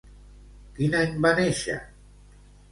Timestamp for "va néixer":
1.27-1.79